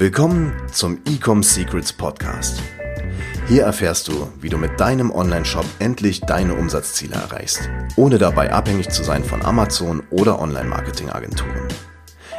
[0.00, 2.62] Willkommen zum Ecom Secrets Podcast.
[3.48, 8.90] Hier erfährst du, wie du mit deinem Online-Shop endlich deine Umsatzziele erreichst, ohne dabei abhängig
[8.90, 11.66] zu sein von Amazon oder Online-Marketing-Agenturen.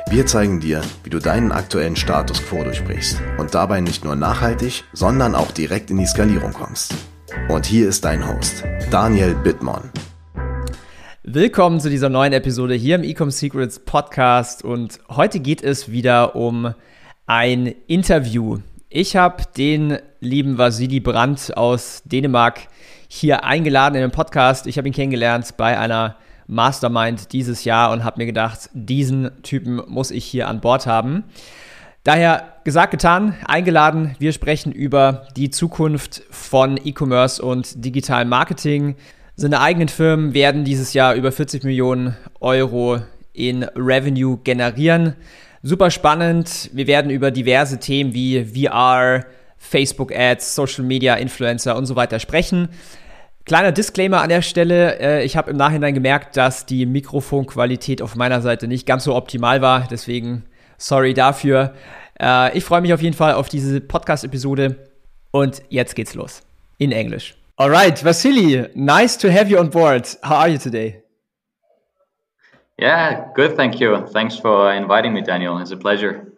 [0.09, 4.85] Wir zeigen dir, wie du deinen aktuellen Status quo durchbrichst und dabei nicht nur nachhaltig,
[4.93, 6.95] sondern auch direkt in die Skalierung kommst.
[7.49, 9.91] Und hier ist dein Host, Daniel Bittmann.
[11.23, 16.37] Willkommen zu dieser neuen Episode hier im Ecom Secrets Podcast und heute geht es wieder
[16.37, 16.73] um
[17.29, 18.57] ein Interview.
[18.89, 22.61] Ich habe den lieben Vasili Brandt aus Dänemark
[23.07, 24.65] hier eingeladen in den Podcast.
[24.65, 26.15] Ich habe ihn kennengelernt bei einer
[26.47, 31.23] Mastermind dieses Jahr und habe mir gedacht, diesen Typen muss ich hier an Bord haben.
[32.03, 34.15] Daher gesagt, getan, eingeladen.
[34.17, 38.95] Wir sprechen über die Zukunft von E-Commerce und digitalem Marketing.
[39.35, 43.03] Seine eigenen Firmen werden dieses Jahr über 40 Millionen Euro
[43.33, 45.13] in Revenue generieren.
[45.61, 46.69] Super spannend.
[46.73, 49.25] Wir werden über diverse Themen wie VR,
[49.57, 52.69] Facebook Ads, Social Media, Influencer und so weiter sprechen.
[53.45, 54.99] Kleiner Disclaimer an der Stelle.
[54.99, 59.15] Äh, ich habe im Nachhinein gemerkt, dass die Mikrofonqualität auf meiner Seite nicht ganz so
[59.15, 59.87] optimal war.
[59.89, 60.45] Deswegen
[60.77, 61.73] sorry dafür.
[62.21, 64.87] Äh, ich freue mich auf jeden Fall auf diese Podcast-Episode.
[65.31, 66.41] Und jetzt geht's los.
[66.77, 67.35] In Englisch.
[67.57, 70.17] Alright, Vasily, nice to have you on board.
[70.23, 71.03] How are you today?
[72.79, 73.57] Yeah, good.
[73.57, 74.07] Thank you.
[74.07, 75.57] Thanks for inviting me, Daniel.
[75.57, 76.33] It's a pleasure.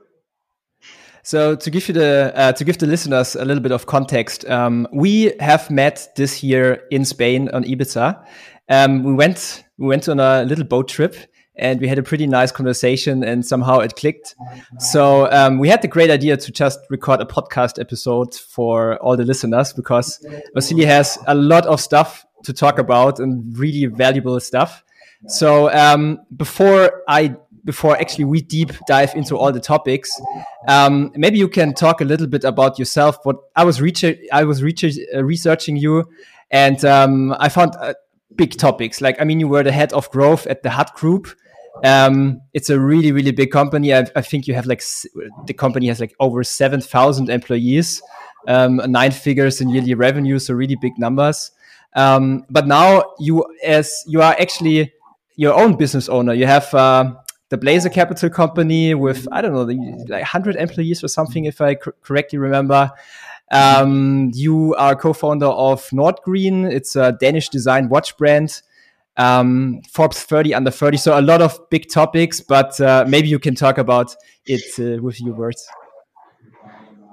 [1.23, 4.44] So to give you the uh, to give the listeners a little bit of context,
[4.50, 8.25] um, we have met this year in Spain on Ibiza.
[8.69, 11.16] Um, we went we went on a little boat trip
[11.58, 14.36] and we had a pretty nice conversation and somehow it clicked.
[14.80, 19.16] So um, we had the great idea to just record a podcast episode for all
[19.16, 20.25] the listeners because
[20.56, 24.84] Vasily has a lot of stuff to talk about and really valuable stuff.
[25.28, 30.10] So um, before I before actually we deep dive into all the topics,
[30.68, 33.18] um, maybe you can talk a little bit about yourself.
[33.24, 33.82] What I was
[34.32, 36.10] I was uh, researching you,
[36.50, 37.94] and um, I found uh,
[38.36, 39.02] big topics.
[39.02, 41.28] Like I mean, you were the head of growth at the Hut Group.
[41.84, 43.94] Um, it's a really really big company.
[43.94, 44.84] I, I think you have like
[45.46, 48.02] the company has like over seven thousand employees,
[48.48, 51.52] um, nine figures in yearly revenue, so really big numbers.
[51.96, 54.94] Um, but now you as you are actually
[55.36, 56.34] your own business owner.
[56.34, 57.14] You have uh,
[57.50, 61.75] the Blazar Capital Company with I don't know like 100 employees or something, if I
[61.75, 62.92] correctly remember.
[63.52, 66.72] Um, you are co-founder of Nordgreen.
[66.72, 68.62] It's a Danish design watch brand.
[69.18, 70.97] Um, Forbes 30 under 30.
[70.97, 74.16] So a lot of big topics, but uh, maybe you can talk about
[74.46, 75.68] it uh, with your words.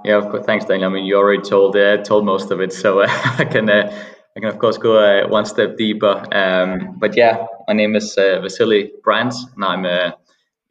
[0.04, 0.46] Yeah, of course.
[0.46, 0.90] Thanks, Daniel.
[0.90, 3.02] I mean, you already told uh, told most of it, so
[3.38, 3.92] I can uh,
[4.36, 6.24] I can of course go uh, one step deeper.
[6.32, 10.12] Um, but yeah, my name is uh, Vasily Brandt, and I'm uh,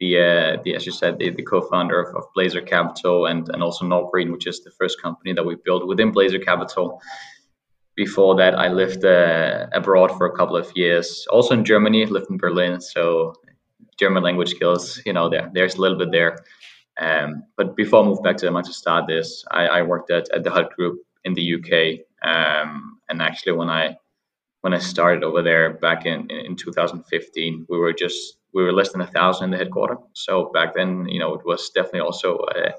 [0.00, 3.62] the, uh, the as you said, the, the co-founder of, of, Blazar Capital and and
[3.62, 7.00] also Nordgreen, which is the first company that we built within Blazar Capital.
[7.94, 12.30] Before that, I lived uh, abroad for a couple of years, also in Germany, lived
[12.30, 12.80] in Berlin.
[12.80, 13.34] So
[13.96, 16.38] German language skills, you know, there there's a little bit there.
[17.00, 20.28] Um, but before I moved back to Denmark to start this, I, I worked at,
[20.34, 22.00] at the Hut Group in the UK.
[22.28, 23.96] Um, and actually, when I
[24.62, 28.92] when I started over there back in, in 2015, we were just we were less
[28.92, 29.98] than a thousand in the headquarters.
[30.14, 32.72] So back then, you know, it was definitely also uh,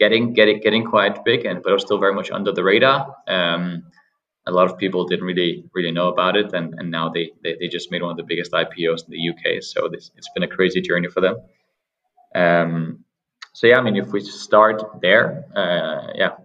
[0.00, 3.14] getting getting getting quite big, and but it was still very much under the radar.
[3.28, 3.84] Um,
[4.46, 7.56] a lot of people didn't really really know about it, and, and now they, they,
[7.58, 9.62] they just made one of the biggest IPOs in the UK.
[9.62, 11.36] So this, it's been a crazy journey for them.
[12.34, 13.04] Um,
[13.52, 16.36] so yeah, I mean, if we start there, uh, yeah,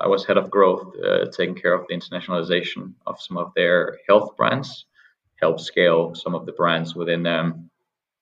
[0.00, 3.98] I was head of growth, uh, taking care of the internationalization of some of their
[4.08, 4.86] health brands,
[5.36, 7.70] help scale some of the brands within um,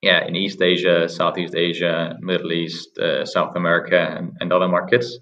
[0.02, 5.18] yeah, in East Asia, Southeast Asia, Middle East, uh, South America, and, and, other markets.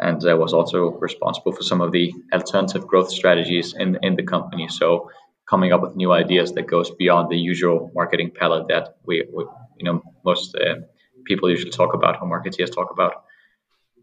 [0.00, 4.24] And I was also responsible for some of the alternative growth strategies in in the
[4.24, 4.66] company.
[4.68, 5.10] So
[5.48, 9.44] coming up with new ideas that goes beyond the usual marketing palette that we, we
[9.78, 10.76] you know most uh,
[11.24, 13.24] people usually talk about or marketeers talk about.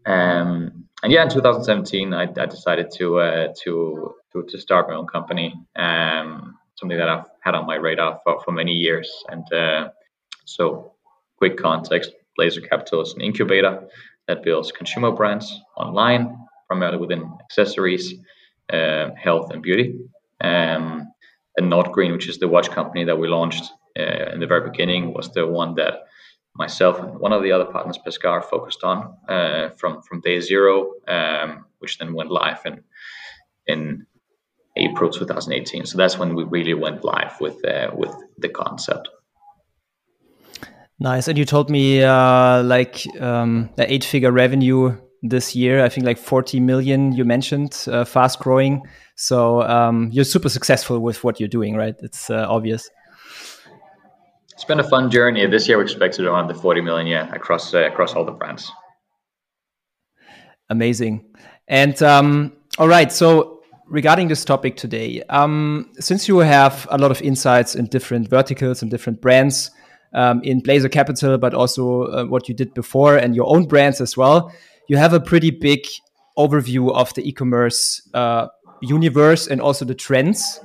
[0.06, 4.94] Um, and yeah, in 2017, I, I decided to, uh, to, to to start my
[4.94, 5.54] own company.
[5.76, 9.10] Um, something that I've had on my radar for, for many years.
[9.28, 9.88] And uh,
[10.44, 10.92] so,
[11.36, 13.88] quick context: Blazar Capital is an incubator
[14.26, 16.36] that builds consumer brands online,
[16.66, 18.14] primarily within accessories,
[18.72, 19.98] uh, health, and beauty.
[20.40, 21.12] Um,
[21.56, 23.64] and Nordgreen, which is the watch company that we launched
[23.98, 26.04] uh, in the very beginning, was the one that
[26.58, 30.92] myself and one of the other partners, Pescar, focused on uh, from from day zero,
[31.06, 32.82] um, which then went live in
[33.66, 34.06] in
[34.76, 35.86] April 2018.
[35.86, 39.08] So that's when we really went live with uh, with the concept.
[41.00, 41.28] Nice.
[41.28, 45.84] And you told me uh, like um, the eight figure revenue this year.
[45.84, 48.82] I think like 40 million you mentioned, uh, fast growing.
[49.14, 51.94] So um, you're super successful with what you're doing, right?
[52.00, 52.90] It's uh, obvious.
[54.58, 55.46] It's been a fun journey.
[55.46, 58.32] This year we expect expected around the 40 million, yeah, across uh, across all the
[58.32, 58.72] brands.
[60.68, 61.24] Amazing.
[61.68, 67.12] And um, all right, so regarding this topic today, um, since you have a lot
[67.12, 69.70] of insights in different verticals and different brands
[70.12, 74.00] um, in Blazar Capital, but also uh, what you did before and your own brands
[74.00, 74.52] as well,
[74.88, 75.86] you have a pretty big
[76.36, 78.48] overview of the e-commerce uh,
[78.82, 80.58] universe and also the trends.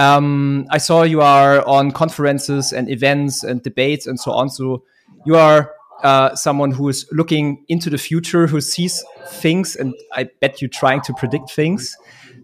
[0.00, 4.48] Um, I saw you are on conferences and events and debates and so on.
[4.48, 4.82] So
[5.26, 10.30] you are uh, someone who is looking into the future, who sees things, and I
[10.40, 11.94] bet you're trying to predict things.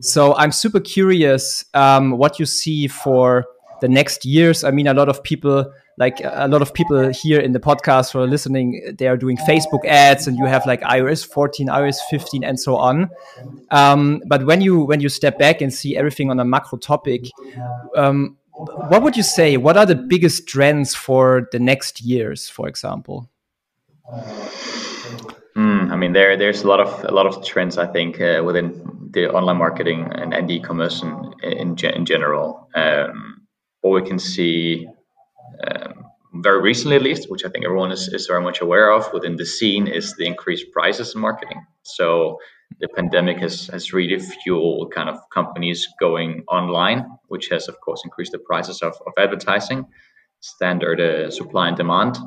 [0.00, 3.46] So I'm super curious um, what you see for
[3.80, 4.62] the next years.
[4.62, 8.12] I mean, a lot of people, like a lot of people here in the podcast
[8.12, 11.98] who are listening, they are doing Facebook ads, and you have like iOS 14, iOS
[12.10, 13.08] 15, and so on.
[13.70, 17.31] Um, but when you when you step back and see everything on a macro topic,
[17.96, 19.56] um, what would you say?
[19.56, 23.31] What are the biggest trends for the next years, for example?
[25.56, 28.42] Mm, I mean, there there's a lot of a lot of trends I think uh,
[28.44, 32.69] within the online marketing and, e-commerce in in, in general.
[32.75, 33.46] Um,
[33.81, 34.88] what we can see
[35.66, 36.04] um,
[36.42, 39.36] very recently, at least, which I think everyone is, is very much aware of within
[39.36, 41.64] the scene, is the increased prices in marketing.
[41.82, 42.38] So
[42.80, 48.02] the pandemic has has really fueled kind of companies going online, which has of course
[48.04, 49.86] increased the prices of, of advertising,
[50.40, 52.18] standard uh, supply and demand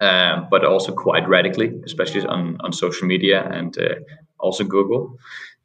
[0.00, 3.94] um, but also quite radically, especially on, on social media and uh,
[4.38, 5.18] also Google.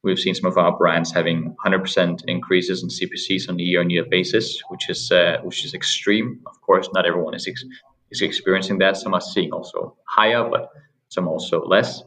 [0.03, 4.61] We've seen some of our brands having 100% increases in CPCs on a year-on-year basis,
[4.69, 6.39] which is uh, which is extreme.
[6.47, 7.65] Of course, not everyone is ex-
[8.09, 8.97] is experiencing that.
[8.97, 10.69] Some are seeing also higher, but
[11.09, 12.01] some also less.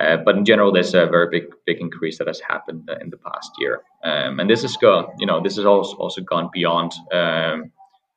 [0.00, 3.18] Uh, but in general, there's a very big big increase that has happened in the
[3.18, 5.06] past year, um, and this has gone.
[5.18, 7.70] You know, this has also also gone beyond um,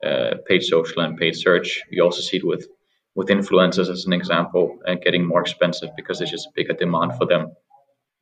[0.03, 1.81] uh, paid social and paid search.
[1.91, 2.67] We also see it with
[3.15, 7.17] with influencers as an example, uh, getting more expensive because there's just a bigger demand
[7.17, 7.51] for them.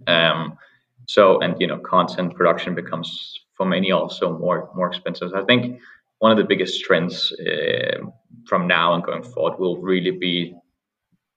[0.07, 0.57] Um,
[1.07, 5.33] so and you know, content production becomes for many also more more expensive.
[5.33, 5.79] I think
[6.19, 7.99] one of the biggest trends uh,
[8.45, 10.55] from now and going forward will really be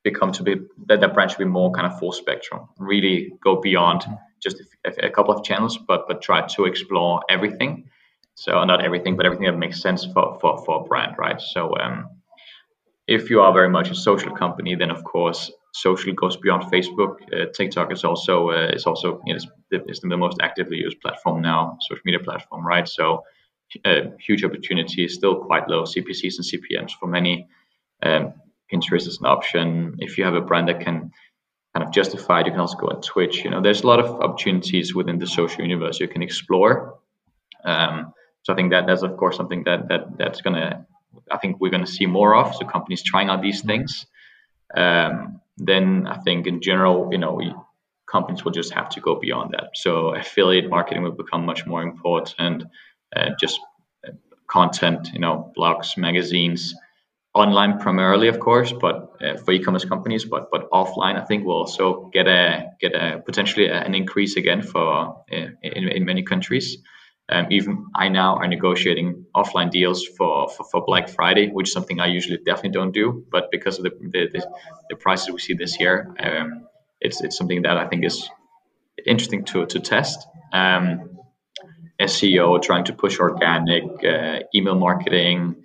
[0.03, 0.57] become to be
[0.87, 4.03] that the brand should be more kind of full spectrum, really go beyond
[4.43, 7.89] just a, a, couple of channels, but but try to explore everything.
[8.35, 11.41] So not everything, but everything that makes sense for for, for a brand, right?
[11.41, 12.09] So um,
[13.07, 17.17] if you are very much a social company, then of course social goes beyond Facebook.
[17.33, 19.41] Uh, TikTok is also uh, is also you know,
[19.71, 22.89] the most actively used platform now, social media platform, right?
[22.89, 23.25] So
[23.85, 27.47] uh, huge opportunity, still quite low CPCs and CPMS for many.
[28.03, 28.35] Um,
[28.73, 29.97] Pinterest is an option.
[29.99, 31.13] If you have a brand that can
[31.75, 33.45] kind of justify it, you can also go on Twitch.
[33.45, 36.99] You know, there's a lot of opportunities within the social universe you can explore.
[37.65, 38.13] Um,
[38.43, 40.87] so I think that that's of course something that that that's gonna
[41.31, 42.55] I think we're going to see more of.
[42.55, 44.07] So companies trying out these things.
[44.75, 47.67] Um, then I think in general, you know,
[48.11, 49.71] companies will just have to go beyond that.
[49.75, 52.65] So affiliate marketing will become much more important.
[53.15, 53.61] Uh, just
[54.07, 54.13] uh,
[54.49, 56.75] content, you know, blogs, magazines,
[57.35, 61.57] online primarily, of course, but uh, for e-commerce companies, but but offline, I think will
[61.57, 66.79] also get a get a potentially an increase again for uh, in, in many countries.
[67.31, 71.73] Um, even I now are negotiating offline deals for, for, for, Black Friday, which is
[71.73, 73.25] something I usually definitely don't do.
[73.31, 74.47] But because of the the, the,
[74.91, 76.67] the prices we see this year, um,
[77.01, 78.29] it's it's something that I think is
[79.07, 80.27] interesting to to test.
[80.53, 81.11] Um,
[82.01, 85.65] SEO, trying to push organic, uh, email marketing,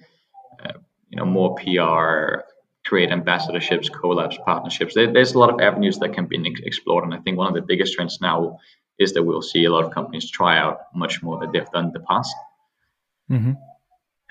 [0.62, 0.74] uh,
[1.10, 2.44] you know, more PR,
[2.86, 4.94] create ambassadorships, collabs, partnerships.
[4.94, 7.54] There, there's a lot of avenues that can be explored, and I think one of
[7.54, 8.60] the biggest trends now
[9.00, 11.86] is that we'll see a lot of companies try out much more than they've done
[11.86, 12.36] in the past.
[13.30, 13.54] Mm-hmm.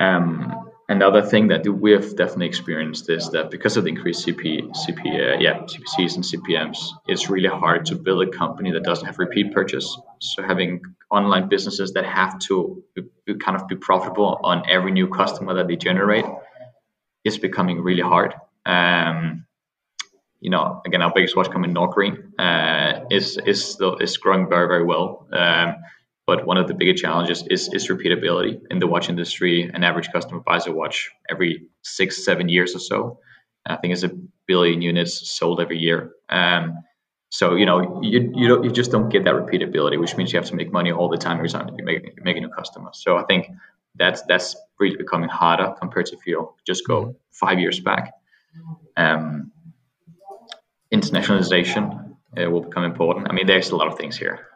[0.00, 4.70] Um, another thing that we have definitely experienced is that because of the increased CP,
[4.74, 9.06] CP, uh, yeah, CPCs and CPMS, it's really hard to build a company that doesn't
[9.06, 9.96] have repeat purchase.
[10.20, 15.08] So having online businesses that have to be, kind of be profitable on every new
[15.08, 16.24] customer that they generate
[17.24, 18.34] is becoming really hard.
[18.66, 19.46] Um,
[20.44, 24.68] you know, again, our biggest watch company, Nordgreen, uh, is is still is growing very
[24.68, 25.26] very well.
[25.32, 25.76] Um,
[26.26, 29.70] but one of the bigger challenges is is repeatability in the watch industry.
[29.72, 33.18] An average customer buys a watch every six seven years or so.
[33.64, 34.10] I think it's a
[34.46, 36.10] billion units sold every year.
[36.28, 36.74] Um,
[37.30, 40.38] so you know you you don't you just don't get that repeatability, which means you
[40.38, 42.90] have to make money all the time every time you make make a new customer.
[42.92, 43.48] So I think
[43.94, 47.10] that's that's really becoming harder compared to if you just go mm-hmm.
[47.30, 48.12] five years back.
[48.98, 49.50] Um,
[50.94, 53.28] internationalization uh, will become important.
[53.28, 54.46] I mean, there's a lot of things here.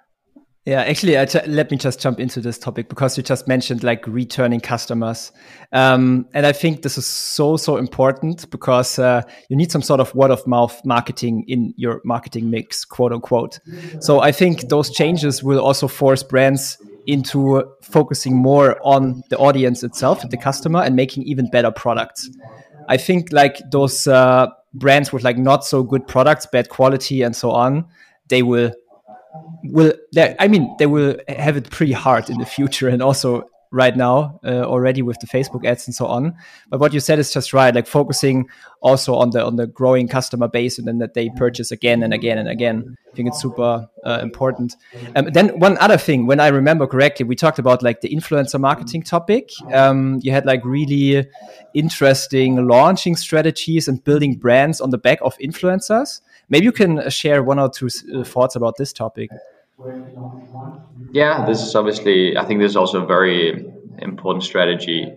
[0.69, 1.15] Yeah, actually,
[1.47, 5.33] let me just jump into this topic because you just mentioned like returning customers,
[5.73, 9.99] um, and I think this is so so important because uh, you need some sort
[9.99, 13.61] of word of mouth marketing in your marketing mix, quote unquote.
[14.01, 16.77] So I think those changes will also force brands
[17.07, 22.29] into focusing more on the audience itself, the customer, and making even better products.
[22.89, 27.35] I think like those uh, brands with like not so good products, bad quality, and
[27.35, 27.87] so on,
[28.29, 28.73] they will
[29.65, 32.89] will I mean they will have it pretty hard in the future.
[32.89, 36.35] And also right now uh, already with the Facebook ads and so on.
[36.71, 38.49] But what you said is just right, like focusing
[38.81, 42.15] also on the on the growing customer base and then that they purchase again and
[42.15, 42.97] again and again.
[43.11, 44.77] I think it's super uh, important.
[45.17, 48.61] Um, then one other thing, when I remember correctly, we talked about like the influencer
[48.61, 49.51] marketing topic.
[49.73, 51.27] Um, you had like really
[51.75, 56.21] interesting launching strategies and building brands on the back of influencers.
[56.49, 59.31] Maybe you can uh, share one or two uh, thoughts about this topic.
[61.13, 63.65] Yeah, this is obviously, I think this is also a very
[63.99, 65.11] important strategy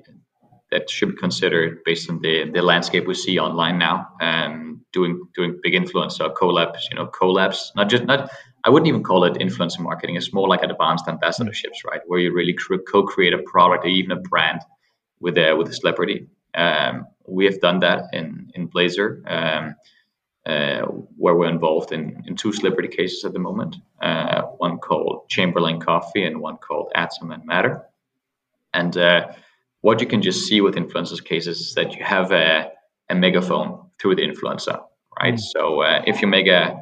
[0.71, 4.07] that should be considered based on the, the landscape we see online now.
[4.21, 7.73] Um, doing doing big influencer collabs, you know, collabs.
[7.75, 8.29] Not just not.
[8.63, 10.15] I wouldn't even call it influencer marketing.
[10.15, 12.01] It's more like advanced ambassadorships, right?
[12.07, 12.55] Where you really
[12.91, 14.61] co-create a product or even a brand
[15.19, 16.27] with a with a celebrity.
[16.55, 19.21] Um, we have done that in in Blazar.
[19.29, 19.75] Um,
[20.45, 20.81] uh,
[21.17, 23.75] where we're involved in, in two celebrity cases at the moment.
[24.01, 27.83] Uh, one called Chamberlain Coffee and one called Atom and Matter.
[28.73, 29.27] And uh,
[29.81, 32.71] what you can just see with influencers cases is that you have a,
[33.09, 34.81] a megaphone through the influencer,
[35.19, 35.35] right?
[35.35, 35.39] Mm.
[35.39, 36.79] So uh, if you make a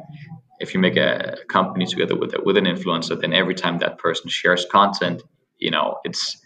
[0.59, 3.97] if you make a company together with a, with an influencer, then every time that
[3.97, 5.23] person shares content,
[5.57, 6.37] you know it's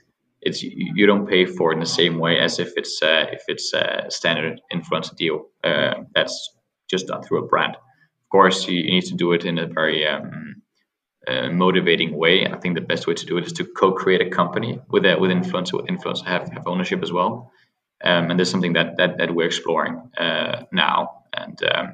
[0.42, 3.44] it's you don't pay for it in the same way as if it's uh, if
[3.48, 5.48] it's a standard influencer deal.
[5.64, 6.56] Uh, that's
[6.96, 7.76] just done through a brand.
[7.76, 10.62] Of course, you, you need to do it in a very um,
[11.28, 12.36] uh, motivating way.
[12.46, 15.16] I think the best way to do it is to co-create a company with a,
[15.22, 17.52] with influencer, with influencer have, have ownership as well.
[18.04, 20.98] Um, and there's something that that, that we're exploring uh, now.
[21.42, 21.88] And um,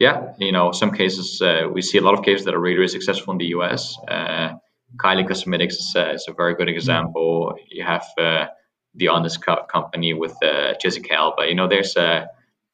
[0.00, 2.78] yeah, you know, some cases uh, we see a lot of cases that are really,
[2.78, 3.96] really successful in the US.
[4.08, 4.54] Uh,
[4.96, 7.54] Kylie Cosmetics is, uh, is, a very good example.
[7.70, 8.46] You have uh,
[8.94, 10.34] the Honest Co- Company with
[10.82, 11.46] Jessica Alba.
[11.46, 12.28] You know, there's a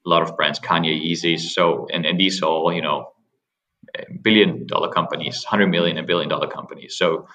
[0.06, 1.38] a lot of brands, Kanye, Yeezy.
[1.38, 3.12] So, and, and these are all, you know,
[4.22, 6.96] billion dollar companies, 100 million and billion dollar companies.
[6.96, 7.26] So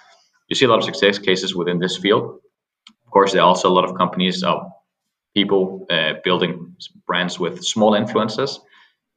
[0.47, 2.39] you see a lot of success cases within this field.
[3.05, 4.71] Of course, there are also a lot of companies of
[5.33, 6.75] people uh, building
[7.05, 8.59] brands with small influences,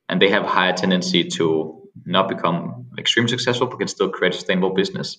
[0.09, 4.35] and they have a higher tendency to not become extremely successful, but can still create
[4.35, 5.19] a sustainable business.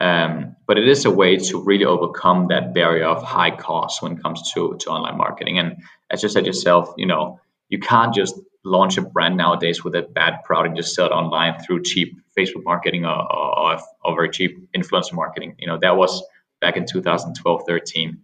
[0.00, 4.12] Um, but it is a way to really overcome that barrier of high cost when
[4.12, 5.58] it comes to, to online marketing.
[5.58, 9.94] And as you said yourself, you know, you can't just launch a brand nowadays with
[9.94, 14.14] a bad product and just sell it online through cheap Facebook marketing or, or, or
[14.14, 15.54] very cheap influencer marketing.
[15.58, 16.22] You know, that was
[16.60, 18.18] back in 2012, 13.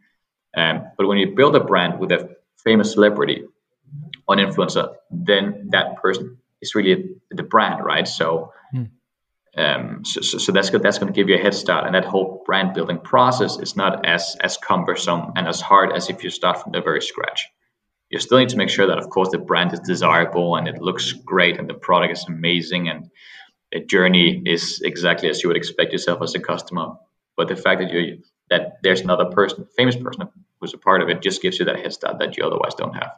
[0.54, 3.44] Um, but when you build a brand with a famous celebrity
[4.28, 8.06] on influencer, then that person is really the brand, right?
[8.06, 8.90] So, mm.
[9.56, 10.82] um, so, so, so, that's good.
[10.82, 13.76] That's going to give you a head start, and that whole brand building process is
[13.76, 17.48] not as as cumbersome and as hard as if you start from the very scratch
[18.12, 20.80] you still need to make sure that, of course, the brand is desirable and it
[20.80, 23.10] looks great and the product is amazing and
[23.72, 26.92] the journey is exactly as you would expect yourself as a customer.
[27.38, 30.28] But the fact that you that there's another person, famous person
[30.60, 32.92] who's a part of it, just gives you that head start that you otherwise don't
[32.92, 33.12] have.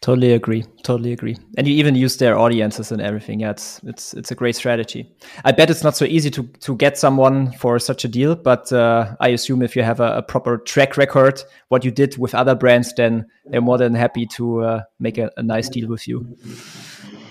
[0.00, 0.64] Totally agree.
[0.82, 1.36] Totally agree.
[1.58, 3.40] And you even use their audiences and everything.
[3.40, 5.12] Yeah, it's it's it's a great strategy.
[5.44, 8.72] I bet it's not so easy to to get someone for such a deal, but
[8.72, 12.34] uh, I assume if you have a, a, proper track record, what you did with
[12.34, 16.08] other brands, then they're more than happy to uh, make a, a, nice deal with
[16.08, 16.34] you.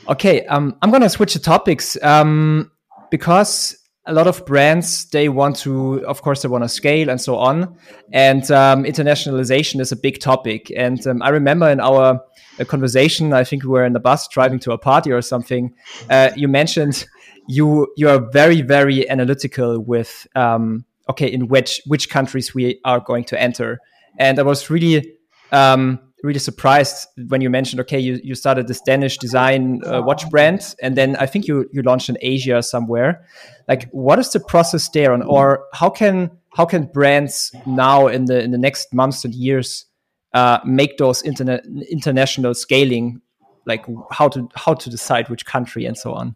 [0.08, 2.72] Okay, um, I'm gonna switch the topics um,
[3.10, 7.22] because a lot of brands they want to of course they want to scale and
[7.22, 7.78] so on
[8.12, 12.20] and um, internationalization is a big topic and um, i remember in our
[12.60, 15.74] uh, conversation i think we were in the bus driving to a party or something
[16.10, 17.06] uh, you mentioned
[17.50, 23.00] you you are very very analytical with um, okay in which which countries we are
[23.00, 23.80] going to enter.
[24.20, 25.16] And i was really
[25.52, 30.30] um, really surprised when you mentioned okay you, you started this danish design uh, watch
[30.30, 33.26] brand and then i think you you launched in asia somewhere.
[33.68, 35.12] Like what is the process there?
[35.12, 39.34] On or how can how can brands now in the in the next months and
[39.34, 39.86] years
[40.34, 43.22] uh, make those internet international scaling
[43.66, 46.36] like how to how to decide which country and so on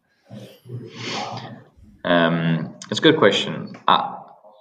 [2.06, 4.16] um, it's a good question uh,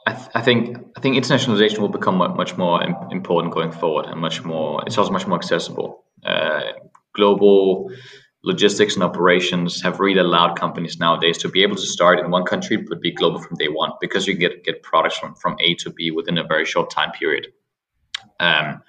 [0.06, 4.20] I, th- I, think I think internationalization will become much more important going forward, and
[4.20, 4.82] much more.
[4.84, 6.04] It's also much more accessible.
[6.24, 6.72] Uh,
[7.14, 7.90] global
[8.42, 12.44] logistics and operations have really allowed companies nowadays to be able to start in one
[12.44, 15.74] country but be global from day one because you get get products from, from A
[15.76, 17.46] to B within a very short time period.
[18.40, 18.82] Um,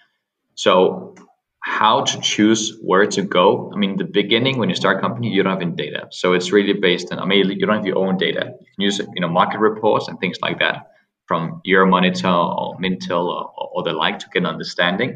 [0.55, 1.15] so
[1.60, 3.72] how to choose where to go.
[3.74, 6.33] I mean, the beginning when you start a company, you don't have any data, so
[6.33, 7.19] it's really based on.
[7.19, 8.53] I mean, you don't have your own data.
[8.60, 10.91] You can use you know market reports and things like that
[11.25, 15.10] from Euromonitor or Mintel or, or the like to get an understanding.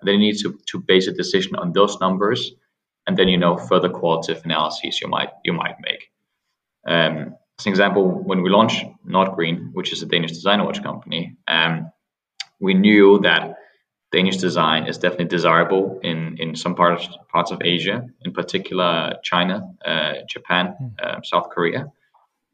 [0.00, 2.52] And then you need to to base a decision on those numbers
[3.06, 6.10] and then you know further qualitative analyses you might you might make.
[6.86, 11.36] Um, as an example, when we launched Nordgreen, which is a Danish designer watch company,
[11.46, 11.92] um,
[12.60, 13.56] we knew that
[14.12, 19.74] Danish design is definitely desirable in, in some parts parts of Asia, in particular China,
[19.84, 21.90] uh, Japan, uh, South Korea.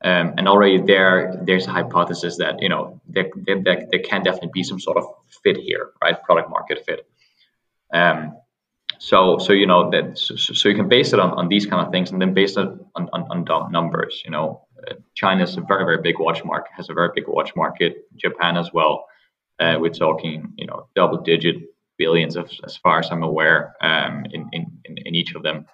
[0.04, 4.50] Um, and already there, there's a hypothesis that you know there, there, there, can definitely
[4.54, 5.04] be some sort of
[5.42, 6.22] fit here, right?
[6.22, 7.08] Product market fit.
[7.92, 8.36] Um,
[8.98, 11.84] so so you know that so, so you can base it on, on these kind
[11.84, 15.56] of things and then base it on, on, on numbers you know uh, china is
[15.56, 19.06] a very very big watch market has a very big watch market japan as well
[19.60, 21.56] uh, we're talking you know double digit
[21.96, 25.66] billions of, as far as i'm aware um, in, in, in each of them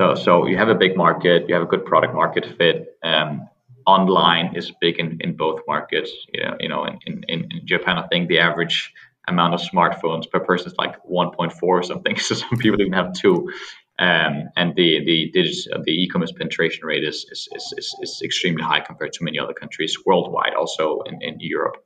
[0.00, 3.46] so so you have a big market you have a good product market fit um,
[3.86, 7.98] online is big in, in both markets you know, you know in, in, in japan
[7.98, 8.92] i think the average
[9.28, 12.16] amount of smartphones per person is like 1.4 or something.
[12.26, 13.50] So some people even have two.
[13.98, 18.80] Um, and the the digital, the e-commerce penetration rate is, is, is, is, extremely high
[18.80, 21.76] compared to many other countries worldwide, also in, in Europe.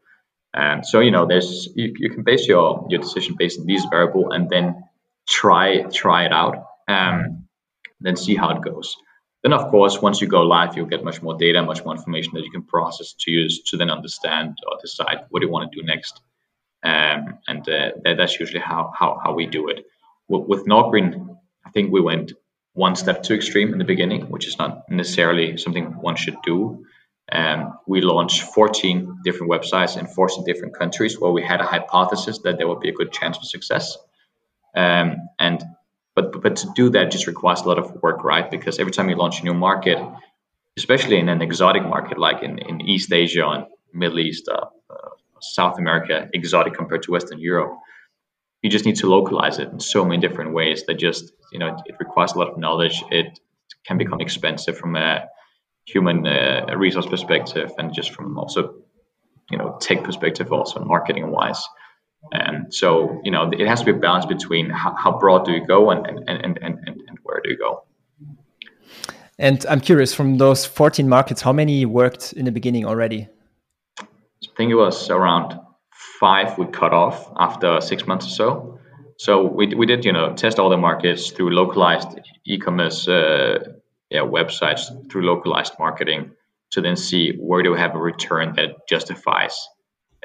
[0.52, 3.84] Um, so you know, there's you, you can base your your decision based on these
[3.90, 4.84] variable, and then
[5.28, 7.46] try try it out, um,
[8.00, 8.96] then see how it goes.
[9.42, 12.32] Then, of course, once you go live, you'll get much more data, much more information
[12.34, 15.80] that you can process to use to then understand or decide what you want to
[15.80, 16.20] do next
[16.82, 19.86] um, and uh, that, that's usually how, how how we do it.
[20.28, 22.32] With, with Nordgreen, I think we went
[22.72, 26.84] one step too extreme in the beginning, which is not necessarily something one should do.
[27.32, 32.40] Um, we launched 14 different websites in 14 different countries where we had a hypothesis
[32.44, 33.96] that there would be a good chance for success.
[34.74, 35.62] Um, and
[36.14, 38.50] but but to do that just requires a lot of work, right?
[38.50, 39.98] Because every time you launch a new market,
[40.76, 45.10] especially in an exotic market like in, in East Asia and Middle East, uh, uh,
[45.40, 47.72] South America exotic compared to Western Europe.
[48.62, 51.76] You just need to localize it in so many different ways that just, you know,
[51.86, 53.02] it, requires a lot of knowledge.
[53.10, 53.38] It
[53.86, 55.28] can become expensive from a
[55.92, 58.74] human uh, resource perspective and just from also,
[59.50, 61.62] you know, tech perspective, also marketing wise.
[62.32, 65.52] And so, you know, it has to be a balance between how, how broad do
[65.52, 67.84] you go and, and, and, and, and, and where do you go.
[69.38, 73.26] And I'm curious, from those 14 markets, how many worked in the beginning already?
[73.98, 74.06] I
[74.56, 75.58] think it was around
[76.20, 78.78] five we cut off after six months or so.
[79.16, 83.58] So we, we did, you know, test all the markets through localized e-commerce uh,
[84.10, 86.32] yeah, websites, through localized marketing
[86.70, 89.68] to then see where do we have a return that justifies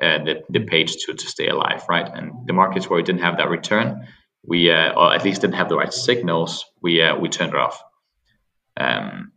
[0.01, 2.09] uh, the, the page to, to stay alive, right?
[2.13, 4.07] And the markets where we didn't have that return,
[4.45, 7.59] we, uh, or at least didn't have the right signals, we, uh, we turned it
[7.59, 7.81] off.
[8.77, 9.31] Um,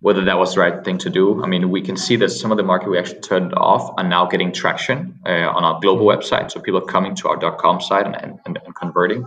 [0.00, 1.42] whether that was the right thing to do.
[1.42, 4.04] I mean, we can see that some of the market we actually turned off are
[4.04, 6.50] now getting traction uh, on our global website.
[6.50, 9.26] So people are coming to our .com site and, and, and, converting.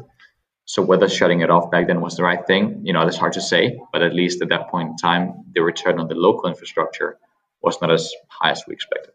[0.69, 3.33] So whether shutting it off back then was the right thing, you know, that's hard
[3.33, 3.75] to say.
[3.91, 7.17] But at least at that point in time, the return on the local infrastructure
[7.63, 9.11] was not as high as we expected.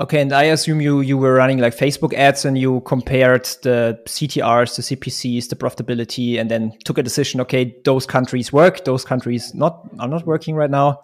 [0.00, 4.00] Okay, and I assume you you were running like Facebook ads and you compared the
[4.06, 7.40] CTRs, the CPCs, the profitability, and then took a decision.
[7.42, 10.98] Okay, those countries work, those countries not are not working right now.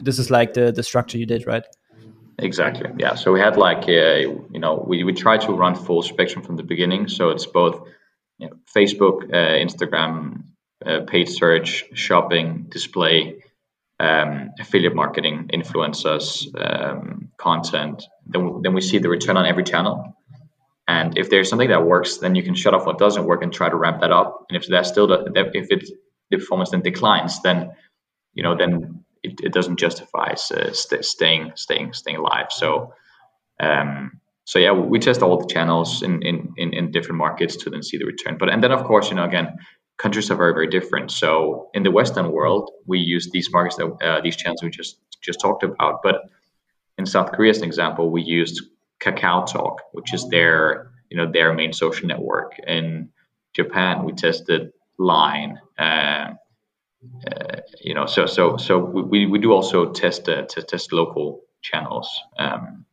[0.00, 1.64] This is like the the structure you did, right?
[2.38, 2.90] Exactly.
[2.96, 3.16] Yeah.
[3.16, 4.18] So we had like uh,
[4.54, 7.08] you know we we try to run full spectrum from the beginning.
[7.08, 7.80] So it's both
[8.38, 10.44] you know, Facebook, uh, Instagram,
[10.84, 13.42] uh, paid search, shopping, display,
[14.00, 20.16] um, affiliate marketing, influencers, um, content, then, then we see the return on every channel.
[20.86, 23.52] And if there's something that works, then you can shut off what doesn't work and
[23.52, 24.44] try to ramp that up.
[24.50, 25.88] And if that's still the, if it
[26.30, 27.72] the performance then declines, then
[28.34, 32.46] you know then it, it doesn't justify uh, st- staying staying staying alive.
[32.50, 32.92] So
[33.60, 37.70] um, so yeah, we test all the channels in, in in in different markets to
[37.70, 38.36] then see the return.
[38.38, 39.56] But and then of course you know again
[39.96, 41.10] countries are very very different.
[41.10, 44.98] So in the Western world, we use these markets that uh, these channels we just
[45.22, 46.02] just talked about.
[46.02, 46.16] But
[46.98, 48.62] in South Korea, as an example, we used
[49.00, 52.58] Kakao Talk, which is their you know their main social network.
[52.66, 53.10] In
[53.54, 55.58] Japan, we tested Line.
[55.78, 56.34] Uh,
[57.26, 61.42] uh, you know, so so so we, we do also test uh, to test local
[61.62, 62.08] channels.
[62.38, 62.84] Um,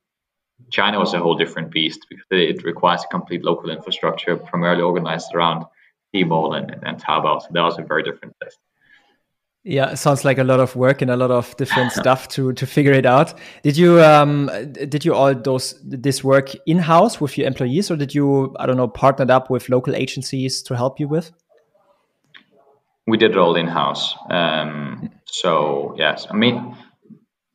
[0.72, 5.34] China was a whole different beast because it requires a complete local infrastructure, primarily organized
[5.36, 5.66] around
[6.14, 7.42] Tmall and, and Taobao.
[7.42, 8.58] So that was a very different list.
[9.64, 12.52] Yeah, it sounds like a lot of work and a lot of different stuff to
[12.54, 13.36] to figure it out.
[13.62, 17.96] Did you um did you all those this work in house with your employees, or
[17.96, 21.32] did you I don't know partnered up with local agencies to help you with?
[23.06, 24.16] We did it all in house.
[24.30, 26.76] Um, so yes, I mean,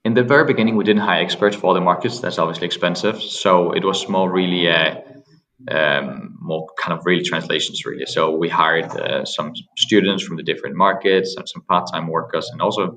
[0.06, 2.20] in the very beginning, we didn't hire experts for all the markets.
[2.20, 3.20] That's obviously expensive.
[3.20, 5.02] So it was more really a
[5.68, 8.06] um, more kind of real translations really.
[8.06, 12.62] So we hired uh, some students from the different markets and some part-time workers and
[12.62, 12.92] also a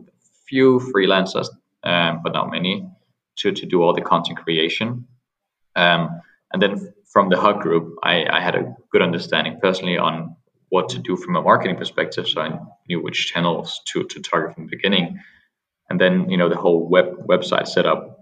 [0.48, 1.48] few freelancers,
[1.84, 2.88] um, but not many,
[3.39, 5.08] to, to do all the content creation.
[5.76, 6.22] Um,
[6.54, 10.36] and then from the Hut group, I, I had a good understanding personally on
[10.69, 12.28] what to do from a marketing perspective.
[12.28, 15.19] So I knew which channels to, to target from the beginning.
[15.89, 18.19] And then, you know, the whole web website setup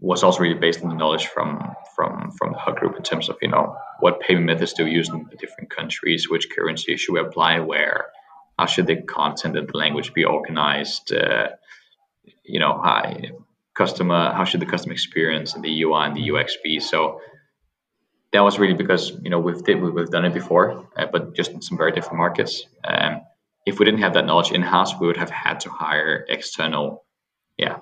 [0.00, 3.28] was also really based on the knowledge from from from the Hut group in terms
[3.28, 6.96] of you know what payment methods do we use in the different countries, which currency
[6.96, 8.06] should we apply where,
[8.58, 11.50] how should the content and the language be organized, uh,
[12.44, 13.14] you know, how
[13.74, 16.80] customer how should the customer experience and the UI and the UX be.
[16.80, 17.20] So
[18.32, 21.52] that was really because you know we've did, we've done it before, uh, but just
[21.52, 22.64] in some very different markets.
[22.82, 23.20] Um,
[23.64, 27.04] if we didn't have that knowledge in house, we would have had to hire external,
[27.56, 27.78] yeah,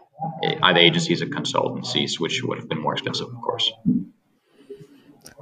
[0.62, 3.72] either agencies or consultancies, which would have been more expensive, of course.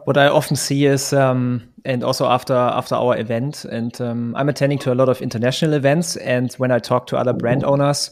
[0.05, 4.49] What I often see is, um, and also after after our event, and um, I'm
[4.49, 8.11] attending to a lot of international events, and when I talk to other brand owners,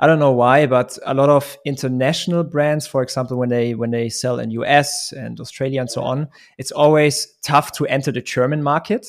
[0.00, 3.90] I don't know why, but a lot of international brands, for example, when they when
[3.90, 8.20] they sell in US and Australia and so on, it's always tough to enter the
[8.20, 9.06] German market.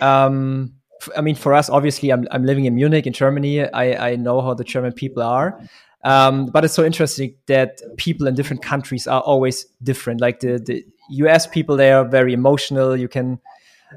[0.00, 0.74] Um,
[1.16, 3.64] I mean, for us, obviously, I'm, I'm living in Munich, in Germany.
[3.64, 5.60] I, I know how the German people are.
[6.04, 10.20] Um, but it's so interesting that people in different countries are always different.
[10.20, 12.96] Like the, the US people, they are very emotional.
[12.96, 13.40] You can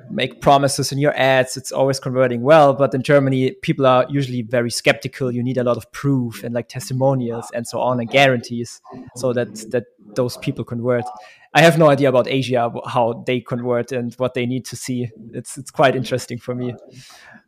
[0.10, 1.58] make promises in your ads.
[1.58, 2.74] It's always converting well.
[2.74, 5.32] But in Germany, people are usually very skeptical.
[5.32, 8.82] You need a lot of proof and like testimonials and so on and guarantees
[9.16, 9.86] so that that
[10.16, 11.06] those people convert.
[11.54, 15.10] I have no idea about Asia how they convert and what they need to see.
[15.34, 16.76] It's it's quite interesting for me.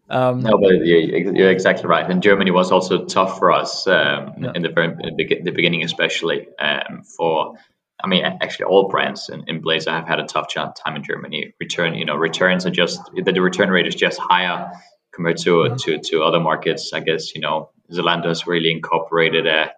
[0.09, 2.09] Um, no, but you're exactly right.
[2.09, 4.51] And Germany was also tough for us um, yeah.
[4.53, 7.55] in the very the beginning, especially um, for.
[8.03, 11.53] I mean, actually, all brands in, in Blazar have had a tough time in Germany.
[11.57, 14.73] Return, you know, returns are just the, the return rate is just higher
[15.13, 15.75] compared to mm-hmm.
[15.77, 16.91] to to other markets.
[16.91, 19.71] I guess you know, Zalando has really incorporated a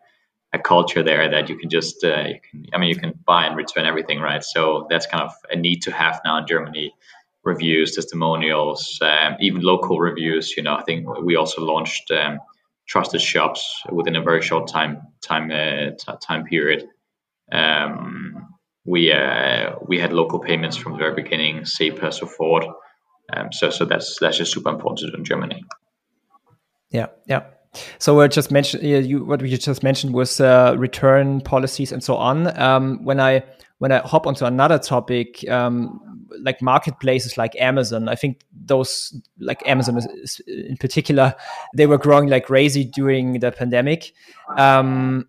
[0.55, 3.45] a culture there that you can just uh, you can I mean you can buy
[3.45, 4.43] and return everything, right?
[4.43, 6.93] So that's kind of a need to have now in Germany
[7.43, 10.57] reviews, testimonials, um, even local reviews.
[10.57, 12.39] You know, I think we also launched um,
[12.87, 16.87] trusted shops within a very short time time uh, t- time period.
[17.51, 22.67] Um, we uh, we had local payments from the very beginning, SEPA, forth.
[23.33, 25.63] Um, so so that's that's just super important to do in Germany.
[26.91, 27.43] Yeah, yeah.
[27.99, 32.15] So we just mentioned you, what we just mentioned was uh, return policies and so
[32.15, 32.57] on.
[32.59, 33.43] Um, when I
[33.79, 39.67] when I hop onto another topic, um, like marketplaces like Amazon, I think those like
[39.67, 41.35] Amazon is, in particular,
[41.75, 44.13] they were growing like crazy during the pandemic.
[44.57, 45.27] Um,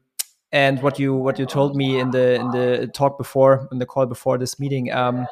[0.57, 3.85] and what you what you told me in the in the talk before in the
[3.85, 5.27] call before this meeting um,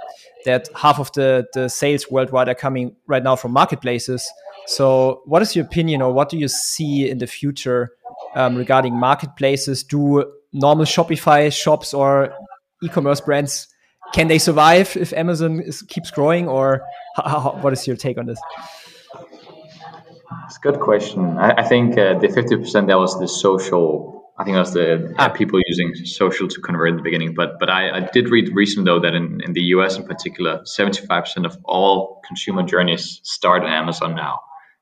[0.45, 4.31] that half of the the sales worldwide are coming right now from marketplaces.
[4.67, 7.93] So, what is your opinion, or what do you see in the future
[8.35, 9.83] um, regarding marketplaces?
[9.83, 12.35] Do normal Shopify shops or
[12.83, 13.69] e-commerce brands
[14.13, 16.83] can they survive if Amazon is, keeps growing, or
[17.17, 18.41] how, what is your take on this?
[20.47, 21.39] It's a good question.
[21.39, 24.14] I, I think uh, the fifty percent that was the social.
[24.37, 25.29] I think that was the ah.
[25.29, 27.35] people using social to convert in the beginning.
[27.35, 30.61] But but I, I did read recently though that in, in the US in particular,
[30.65, 34.41] seventy five percent of all consumer journeys start on Amazon now.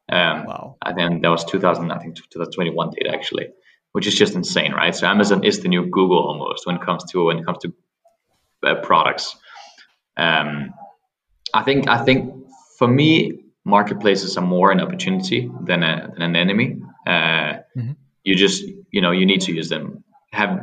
[0.09, 0.77] Um, wow.
[0.85, 3.49] And then that was 2000, I think 2021 data actually,
[3.93, 4.95] which is just insane, right?
[4.95, 7.73] So Amazon is the new Google almost when it comes to when it comes to
[8.63, 9.37] uh, products.
[10.17, 10.75] Um,
[11.55, 12.47] I think I think
[12.79, 16.83] for me, marketplaces are more an opportunity than, a, than an enemy.
[17.07, 17.11] Uh,
[17.77, 17.93] mm-hmm.
[18.25, 20.05] You just you know you need to use them.
[20.33, 20.61] Have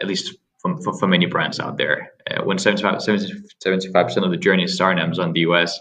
[0.00, 2.12] at least for, for, for, many brands out there.
[2.30, 5.78] Uh, when 75 percent of the journeys start in Amazon, the US,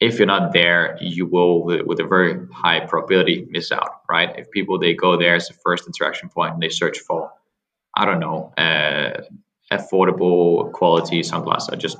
[0.00, 4.34] if you're not there, you will, with a very high probability, miss out, right?
[4.36, 7.30] If people they go there as the first interaction point and they search for,
[7.94, 9.22] I don't know, uh,
[9.70, 11.96] affordable quality sunglasses, or just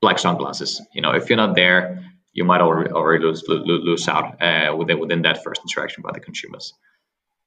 [0.00, 0.80] black sunglasses.
[0.94, 2.02] You know, if you're not there,
[2.32, 6.12] you might already, already lose, lose, lose out uh, within within that first interaction by
[6.12, 6.72] the consumers.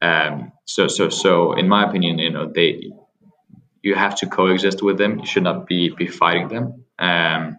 [0.05, 2.91] Um, so so so in my opinion, you know, they
[3.81, 5.19] you have to coexist with them.
[5.19, 6.65] You should not be be fighting them.
[6.99, 7.57] Um,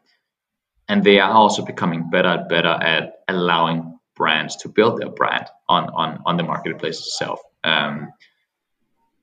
[0.88, 5.46] and they are also becoming better and better at allowing brands to build their brand
[5.68, 7.40] on on on the marketplace itself.
[7.64, 8.12] Um,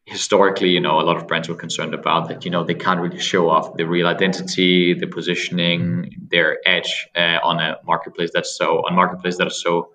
[0.06, 2.44] historically, you know, a lot of brands were concerned about that.
[2.46, 7.40] You know, they can't really show off the real identity, the positioning, their edge uh,
[7.44, 9.93] on a marketplace that's so on marketplace that are so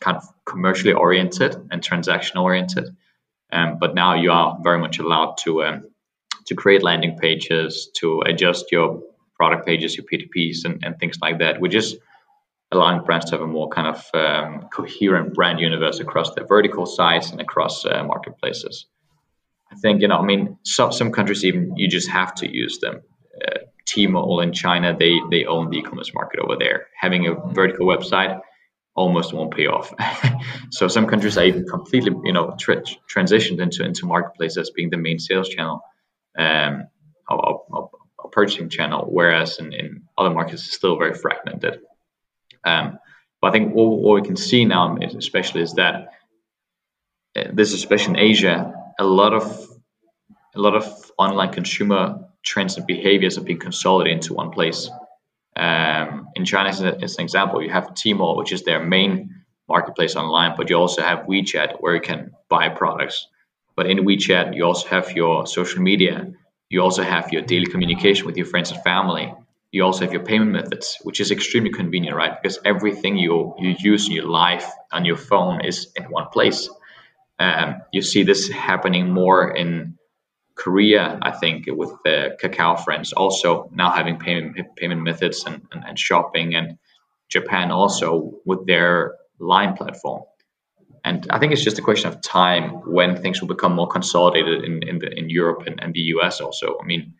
[0.00, 2.94] kind of commercially oriented and transaction oriented.
[3.52, 5.84] Um, but now you are very much allowed to um,
[6.46, 9.02] to create landing pages, to adjust your
[9.34, 11.96] product pages, your PDPs, and, and things like that, which is
[12.72, 16.86] allowing brands to have a more kind of um, coherent brand universe across their vertical
[16.86, 18.86] sites and across uh, marketplaces.
[19.70, 22.78] I think you know, I mean, some some countries even you just have to use
[22.78, 23.02] them.
[23.46, 26.86] Uh, Tmall in China, they they own the e-commerce market over there.
[26.98, 28.40] Having a vertical website
[28.98, 29.94] almost won't pay off.
[30.70, 32.82] so some countries are even completely, you know, tra-
[33.14, 35.80] transitioned into into marketplace as being the main sales channel,
[36.36, 36.88] um,
[37.28, 41.80] or, or, or purchasing channel, whereas in, in other markets it's still very fragmented.
[42.64, 42.98] Um,
[43.40, 46.08] but I think what, what, we can see now, especially, is that
[47.36, 49.44] uh, this, especially in Asia, a lot of
[50.56, 50.84] a lot of
[51.18, 52.02] online consumer
[52.44, 54.90] trends and behaviors are being consolidated into one place.
[55.54, 60.54] Um, in China, as, an example, you have Tmall, which is their main marketplace online,
[60.56, 63.26] but you also have WeChat where you can buy products.
[63.76, 66.32] But in WeChat, you also have your social media.
[66.70, 69.34] You also have your daily communication with your friends and family.
[69.72, 72.40] You also have your payment methods, which is extremely convenient, right?
[72.40, 76.70] Because everything you you use in your life on your phone is in one place.
[77.38, 79.98] Um, you see this happening more in
[80.58, 85.84] Korea, I think, with the Kakao friends also now having payment payment methods and, and,
[85.86, 86.78] and shopping, and
[87.28, 90.24] Japan also with their Line platform.
[91.04, 94.64] And I think it's just a question of time when things will become more consolidated
[94.64, 96.76] in in, the, in Europe and, and the US also.
[96.82, 97.14] I mean,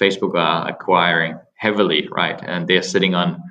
[0.00, 3.42] Facebook are acquiring heavily, right, and they're sitting on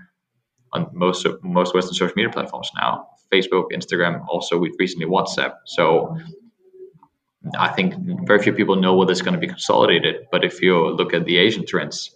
[0.71, 3.09] on most most Western social media platforms now.
[3.33, 5.53] Facebook, Instagram, also with recently WhatsApp.
[5.65, 6.15] So
[7.59, 10.27] I think very few people know whether it's going to be consolidated.
[10.31, 12.11] But if you look at the Asian trends,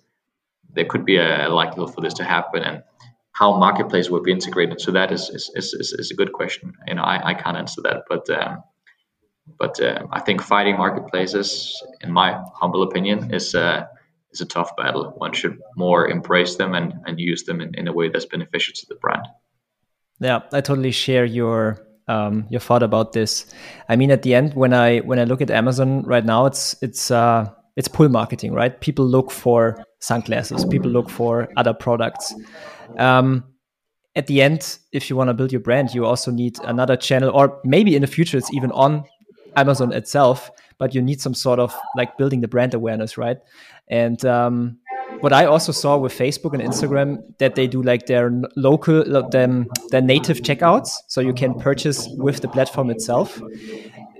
[0.73, 2.63] there could be a likelihood for this to happen.
[2.63, 2.83] And
[3.31, 6.73] how marketplace will be integrated So that is is, is, is a good question.
[6.87, 8.63] You know, I, I can't answer that, but um,
[9.59, 13.85] but uh, I think fighting marketplaces, in my humble opinion, is uh,
[14.31, 15.13] is a tough battle.
[15.17, 18.73] One should more embrace them and, and use them in, in a way that's beneficial
[18.75, 19.25] to the brand.
[20.19, 23.45] Yeah, I totally share your um, your thought about this.
[23.89, 26.75] I mean, at the end, when I when I look at Amazon right now, it's
[26.81, 28.79] it's uh, it's pull marketing, right?
[28.79, 32.33] People look for sunglasses, people look for other products.
[32.97, 33.43] Um,
[34.15, 37.29] at the end, if you want to build your brand, you also need another channel,
[37.29, 39.03] or maybe in the future, it's even on
[39.55, 40.49] Amazon itself.
[40.79, 43.37] But you need some sort of like building the brand awareness, right?
[43.87, 44.77] And um,
[45.21, 49.67] what I also saw with Facebook and Instagram that they do like their local them
[49.89, 53.41] their native checkouts, so you can purchase with the platform itself.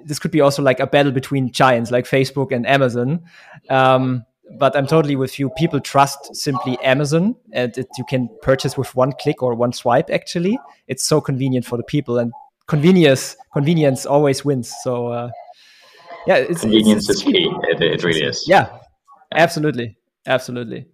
[0.03, 3.25] This could be also like a battle between giants like Facebook and Amazon.
[3.69, 4.25] Um,
[4.57, 5.49] but I'm totally with you.
[5.57, 10.09] People trust simply Amazon, and it, you can purchase with one click or one swipe.
[10.09, 10.57] Actually,
[10.87, 12.31] it's so convenient for the people, and
[12.67, 14.73] convenience convenience always wins.
[14.83, 15.31] So, uh,
[16.25, 17.51] yeah, it's, convenience it's, it's is key.
[17.63, 18.45] It, it really is.
[18.47, 18.69] Yeah,
[19.33, 19.96] absolutely
[20.27, 20.87] absolutely.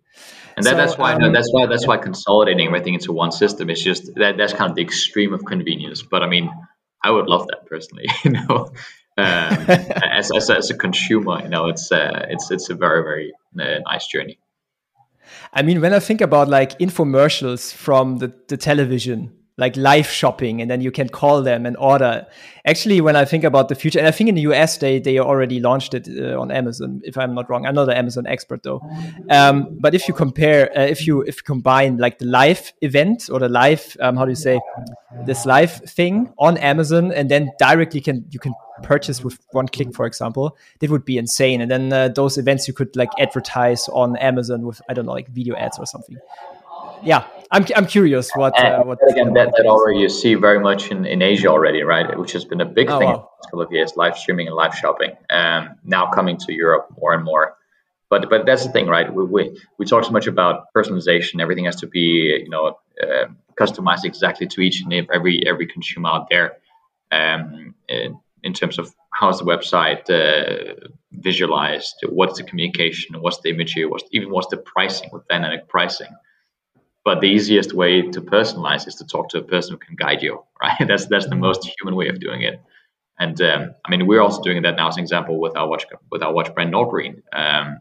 [0.56, 3.70] And that, so, that's why um, that's why that's why consolidating everything into one system
[3.70, 6.04] is just that that's kind of the extreme of convenience.
[6.04, 6.52] But i mean
[7.04, 8.72] i would love that personally you know?
[9.16, 9.26] Um,
[10.12, 13.80] as, as, as, a consumer you know it's uh, it's it's a very very uh,
[13.86, 14.38] nice journey.
[15.54, 20.62] I mean when i think about like infomercials from the, the television like live shopping
[20.62, 22.26] and then you can call them and order.
[22.66, 25.20] Actually when i think about the future and i think in the us they they
[25.20, 27.66] already launched it uh, on amazon if i'm not wrong.
[27.66, 28.82] I'm not an amazon expert though.
[29.30, 33.30] Um, but if you compare uh, if you if you combine like the live event
[33.32, 34.60] or the live um, how do you say
[35.26, 39.94] this live thing on amazon and then directly can you can purchase with one click
[39.94, 41.62] for example that would be insane.
[41.62, 45.12] And then uh, those events you could like advertise on amazon with i don't know
[45.14, 46.18] like video ads or something.
[47.04, 48.58] Yeah, I'm, I'm curious what.
[48.58, 52.18] Uh, what again, that, that already you see very much in, in Asia already, right?
[52.18, 53.14] Which has been a big oh, thing wow.
[53.14, 55.12] in the last couple of years, live streaming and live shopping.
[55.30, 57.56] Um, now coming to Europe more and more.
[58.10, 59.14] But but that's the thing, right?
[59.14, 61.42] We, we, we talk so much about personalization.
[61.42, 63.26] Everything has to be you know uh,
[63.60, 66.58] customized exactly to each and every every consumer out there.
[67.12, 73.52] Um, in, in terms of how's the website uh, visualized, what's the communication, what's the
[73.52, 76.10] imagery, what's even what's the pricing with dynamic pricing
[77.06, 80.22] but the easiest way to personalize is to talk to a person who can guide
[80.22, 82.62] you right that's that's the most human way of doing it
[83.20, 85.86] and um, i mean we're also doing that now as an example with our watch
[86.12, 87.80] with our watch brand Nordgreen um,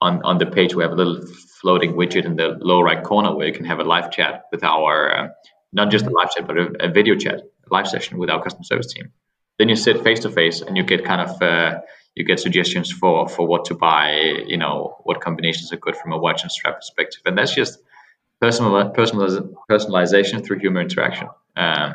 [0.00, 1.20] on on the page we have a little
[1.62, 4.64] floating widget in the lower right corner where you can have a live chat with
[4.64, 5.28] our, uh,
[5.72, 8.42] not just a live chat, but a, a, video chat, a live session with our
[8.42, 9.12] customer service team.
[9.58, 11.80] Then you sit face to face and you get kind of, uh,
[12.16, 14.10] you get suggestions for, for what to buy,
[14.46, 17.22] you know, what combinations are good from a watch and strap perspective.
[17.24, 17.78] And that's just
[18.42, 19.28] personal, personal,
[19.70, 21.28] personalization through human interaction.
[21.56, 21.94] Um,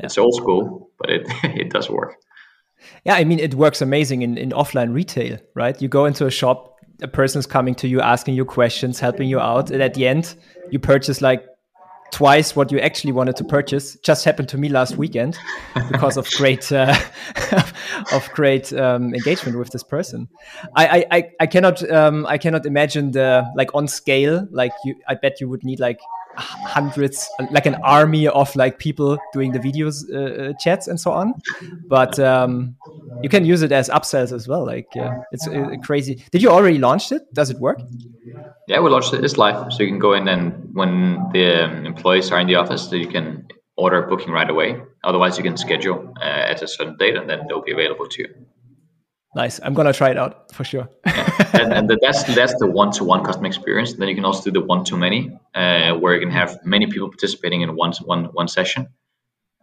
[0.00, 2.14] It's old school, but it, it does work.
[3.04, 5.80] Yeah, I mean, it works amazing in, in offline retail, right?
[5.80, 9.40] You go into a shop, a person's coming to you, asking you questions, helping you
[9.40, 9.70] out.
[9.70, 10.36] And at the end,
[10.70, 11.46] you purchase like
[12.12, 13.96] twice what you actually wanted to purchase.
[13.96, 15.38] Just happened to me last weekend
[15.90, 16.94] because of great uh,
[18.12, 20.28] of great um, engagement with this person.
[20.74, 24.46] I I, I cannot um, I cannot imagine the like on scale.
[24.50, 26.00] Like you, I bet you would need like
[26.36, 31.10] hundreds, like an army of like people doing the videos, uh, uh, chats, and so
[31.12, 31.34] on.
[31.88, 32.76] But um,
[33.22, 34.64] you can use it as upsells as well.
[34.66, 34.88] Like
[35.32, 36.22] it's uh, crazy.
[36.30, 37.22] Did you already launched it?
[37.34, 37.80] Does it work?
[38.68, 39.24] Yeah, we launched it.
[39.24, 42.56] It's live, so you can go in and when the um, employees are in the
[42.56, 43.46] office, you can
[43.76, 44.80] order booking right away.
[45.04, 48.22] Otherwise, you can schedule uh, at a certain date, and then they'll be available to
[48.22, 48.34] you.
[49.34, 49.60] Nice.
[49.62, 50.88] I'm gonna try it out for sure.
[51.04, 53.92] and, and that's that's the one-to-one customer experience.
[53.94, 57.60] Then you can also do the one-to-many, uh, where you can have many people participating
[57.60, 58.88] in one one one session.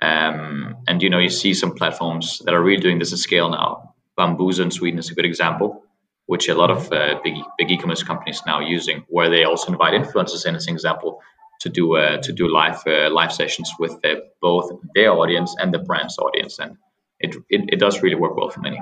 [0.02, 3.50] Um, and you know, you see some platforms that are really doing this at scale
[3.50, 3.96] now.
[4.18, 5.84] Bambuser in Sweden is a good example,
[6.28, 9.94] which a lot of uh, big big e-commerce companies now using, where they also invite
[9.94, 11.22] influencers in as an example
[11.62, 15.74] to do uh, to do live uh, live sessions with uh, both their audience and
[15.74, 16.78] the brand's audience, and
[17.20, 18.80] it, it, it does really work well for many.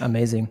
[0.00, 0.50] Amazing.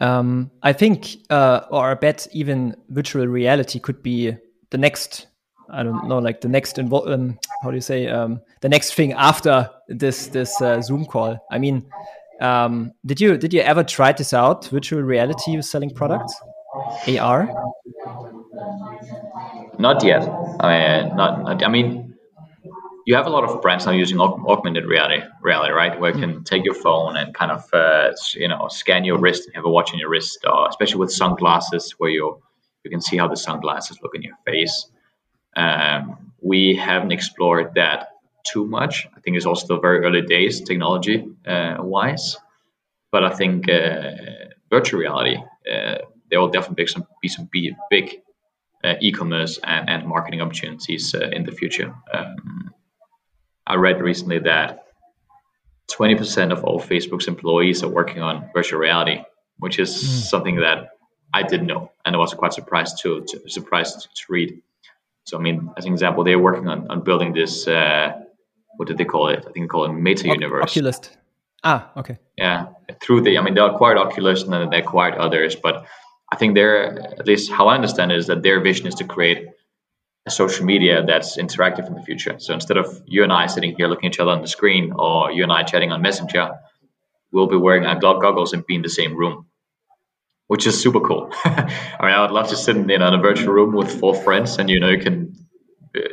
[0.00, 4.36] Um, I think, uh, or I bet even virtual reality could be
[4.70, 5.26] the next.
[5.70, 8.94] I don't know, like the next invo- um, how do you say um, the next
[8.94, 11.38] thing after this this uh, Zoom call.
[11.50, 11.84] I mean,
[12.40, 14.66] um, did you did you ever try this out?
[14.68, 16.34] Virtual reality selling products,
[17.08, 17.50] AR?
[19.78, 20.26] Not yet.
[20.60, 21.62] I mean, not.
[21.62, 22.07] I mean,
[23.08, 25.98] you have a lot of brands now using augmented reality, reality, right?
[25.98, 29.46] Where you can take your phone and kind of, uh, you know, scan your wrist
[29.46, 32.38] and have a watch on your wrist, or especially with sunglasses, where you
[32.84, 34.90] you can see how the sunglasses look in your face.
[35.56, 38.10] Um, we haven't explored that
[38.46, 39.08] too much.
[39.16, 42.36] I think it's also still very early days, technology uh, wise.
[43.10, 44.10] But I think uh,
[44.68, 45.38] virtual reality,
[45.72, 45.96] uh,
[46.30, 47.48] there will definitely be some be some
[47.90, 48.20] big
[48.84, 51.94] uh, e-commerce and, and marketing opportunities uh, in the future.
[52.12, 52.74] Um,
[53.68, 54.86] I read recently that
[55.90, 59.22] 20% of all Facebook's employees are working on virtual reality,
[59.58, 60.30] which is mm.
[60.32, 60.90] something that
[61.34, 64.62] I didn't know, and I was quite surprised to, to surprised to read.
[65.24, 67.68] So, I mean, as an example, they're working on, on building this.
[67.68, 68.12] Uh,
[68.78, 69.40] what did they call it?
[69.40, 70.70] I think they call it Meta Universe.
[70.70, 71.00] Oculus.
[71.64, 72.16] Ah, okay.
[72.38, 72.68] Yeah,
[73.02, 75.84] through the, I mean, they acquired Oculus and then they acquired others, but
[76.32, 79.04] I think they're, at least how I understand it, is that their vision is to
[79.04, 79.48] create
[80.26, 82.36] social media that's interactive in the future.
[82.38, 84.92] So instead of you and I sitting here looking at each other on the screen
[84.96, 86.52] or you and I chatting on Messenger,
[87.32, 89.46] we'll be wearing our goggles and be in the same room,
[90.46, 91.30] which is super cool.
[91.44, 94.58] I mean, I would love to sit in, in a virtual room with four friends
[94.58, 95.34] and, you know, you can,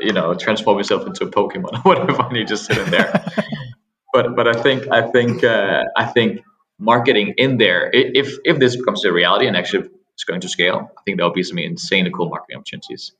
[0.02, 3.26] you know, transform yourself into a Pokemon or whatever and you just sit in there.
[4.14, 6.42] but, but I think, I think, uh, I think
[6.80, 10.90] marketing in there, if, if this becomes a reality and actually it's going to scale,
[10.98, 13.14] I think there'll be some insanely cool marketing opportunities.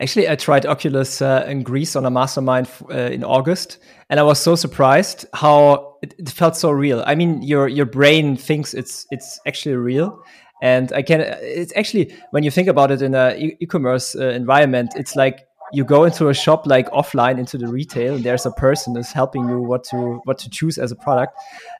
[0.00, 4.22] Actually, I tried Oculus uh, in Greece on a mastermind uh, in August, and I
[4.22, 7.02] was so surprised how it, it, felt so real.
[7.04, 10.22] I mean, your your brain thinks it's it's actually real,
[10.62, 11.20] and I can.
[11.20, 15.84] It's actually when you think about it in a e-commerce uh, environment, it's like you
[15.84, 19.48] go into a shop like offline into the retail, and there's a person is helping
[19.48, 21.34] you what to what to choose as a product.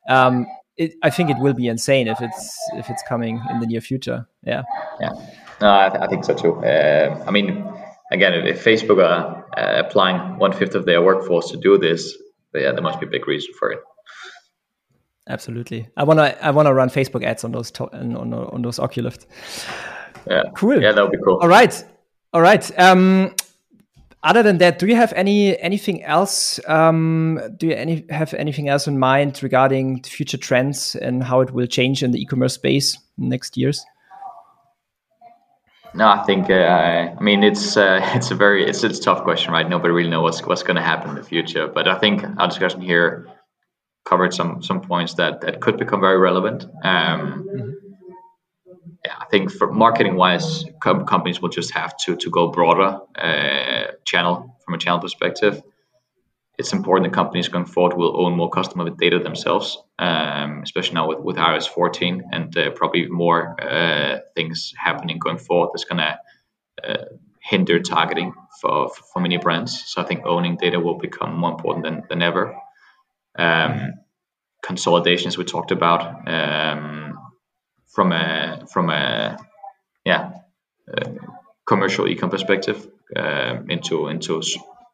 [0.09, 3.66] Um, it, I think it will be insane if it's if it's coming in the
[3.66, 4.26] near future.
[4.42, 4.62] Yeah.
[5.00, 5.11] Yeah.
[5.61, 6.54] No, I, th- I think so too.
[6.64, 7.64] Uh, I mean,
[8.12, 12.16] again, if Facebook are uh, applying one fifth of their workforce to do this,
[12.55, 13.81] yeah, there must be a big reason for it.
[15.29, 15.87] Absolutely.
[15.97, 19.18] I wanna I wanna run Facebook ads on those to- on, on, on those Oculus.
[20.26, 20.45] Yeah.
[20.57, 20.80] Cool.
[20.82, 21.39] Yeah, that would be cool.
[21.41, 21.85] All right.
[22.32, 22.78] All right.
[22.78, 23.35] Um,
[24.22, 26.59] other than that, do you have any anything else?
[26.66, 31.53] Um, do you any have anything else in mind regarding future trends and how it
[31.53, 33.85] will change in the e-commerce space next years?
[35.99, 39.24] No, I think uh, I mean it's uh, it's a very it's it's a tough
[39.24, 39.68] question, right?
[39.68, 41.66] Nobody really knows what's what's going to happen in the future.
[41.66, 43.26] But I think our discussion here
[44.07, 46.66] covered some some points that that could become very relevant.
[46.84, 47.70] Um, mm-hmm.
[49.05, 53.01] Yeah, I think for marketing wise, com- companies will just have to to go broader
[53.18, 55.61] uh, channel from a channel perspective.
[56.59, 61.09] It's important that companies going forward will own more customer data themselves, um, especially now
[61.09, 65.98] with, with iOS 14 and uh, probably more uh, things happening going forward that's going
[65.98, 66.18] to
[66.84, 67.04] uh,
[67.40, 69.84] hinder targeting for, for many brands.
[69.86, 72.56] So I think owning data will become more important than, than ever.
[73.38, 73.92] Um,
[74.61, 77.16] consolidations we talked about um,
[77.86, 79.38] from a from a
[80.04, 80.32] yeah
[81.64, 84.42] commercial ecom perspective uh, into into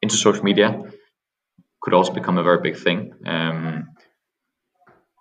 [0.03, 0.83] into social media
[1.85, 3.13] could also become a very big thing.
[3.27, 3.91] Um,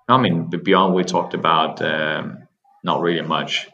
[0.07, 2.47] I mean, beyond we talked about, um,
[2.83, 3.67] not really much.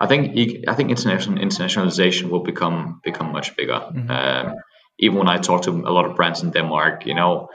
[0.00, 0.22] I think
[0.68, 3.80] I think international internationalization will become become much bigger.
[3.80, 4.10] Mm-hmm.
[4.10, 4.56] Um,
[4.98, 7.48] even when I talk to a lot of brands in Denmark, you know,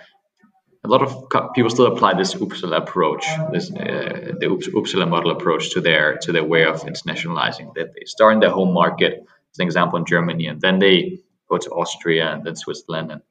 [0.85, 1.11] a lot of
[1.53, 4.47] people still apply this Uppsala approach, this uh, the
[4.79, 7.73] Uppsala model approach to their to their way of internationalizing.
[7.75, 9.13] That they start in their home market,
[9.51, 11.19] as an example, in Germany, and then they
[11.49, 13.21] go to Austria and then Switzerland, and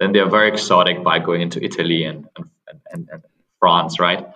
[0.00, 3.22] then they are very exotic by going into Italy and and, and, and
[3.60, 4.26] France, right?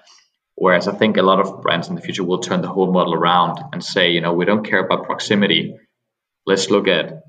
[0.55, 3.15] Whereas I think a lot of brands in the future will turn the whole model
[3.15, 5.77] around and say, you know, we don't care about proximity.
[6.47, 7.25] Let's look at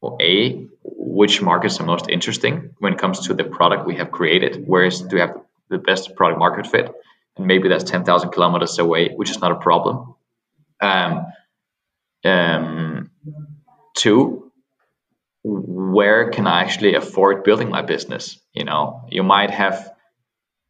[0.00, 4.12] well, a which markets are most interesting when it comes to the product we have
[4.12, 4.64] created.
[4.66, 6.92] Where is do we have the best product market fit?
[7.36, 10.14] And maybe that's 10,000 kilometers away, which is not a problem.
[10.80, 11.26] Um,
[12.24, 13.10] um,
[13.96, 14.47] two,
[15.48, 18.38] where can I actually afford building my business?
[18.52, 19.90] You know, you might have,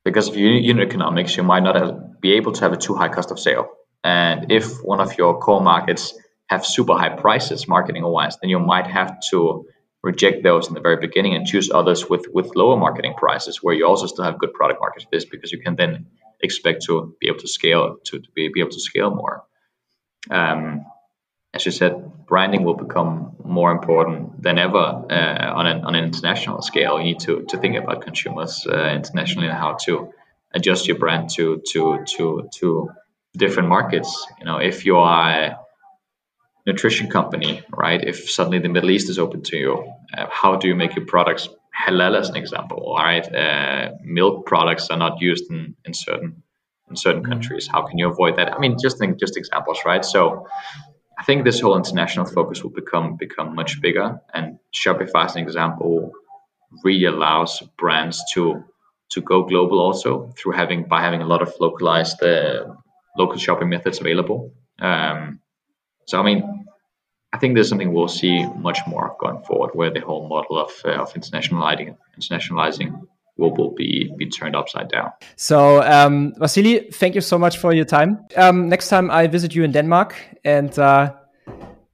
[0.04, 3.30] because of unit economics, you might not be able to have a too high cost
[3.30, 3.68] of sale.
[4.04, 6.14] And if one of your core markets
[6.46, 9.66] have super high prices marketing wise, then you might have to
[10.02, 13.74] reject those in the very beginning and choose others with with lower marketing prices where
[13.74, 16.06] you also still have good product market fit because you can then
[16.40, 19.42] expect to be able to scale to, to be, be able to scale more.
[20.30, 20.86] Um,
[21.58, 21.92] as you said,
[22.26, 24.76] branding will become more important than ever
[25.10, 26.98] uh, on, an, on an international scale.
[26.98, 30.12] You need to, to think about consumers uh, internationally and how to
[30.54, 32.90] adjust your brand to to to to
[33.36, 34.10] different markets.
[34.38, 35.58] You know, if you are a
[36.64, 38.00] nutrition company, right?
[38.12, 41.06] If suddenly the Middle East is open to you, uh, how do you make your
[41.06, 41.48] products
[41.82, 42.78] halal, as an example?
[42.86, 46.42] All right, uh, milk products are not used in, in certain
[46.88, 47.32] in certain mm-hmm.
[47.32, 47.68] countries.
[47.74, 48.48] How can you avoid that?
[48.54, 50.04] I mean, just think just examples, right?
[50.04, 50.46] So.
[51.18, 55.42] I think this whole international focus will become become much bigger, and Shopify, as an
[55.42, 56.12] example,
[56.84, 58.64] really allows brands to
[59.10, 62.66] to go global also through having by having a lot of localized uh,
[63.16, 64.52] local shopping methods available.
[64.78, 65.40] Um,
[66.06, 66.66] so I mean,
[67.32, 70.72] I think there's something we'll see much more going forward, where the whole model of
[70.84, 73.06] uh, of internationalizing internationalizing
[73.38, 75.10] will, will be be turned upside down.
[75.36, 78.18] So, um, Vasily, thank you so much for your time.
[78.36, 80.14] Um, next time I visit you in Denmark,
[80.44, 81.12] and uh,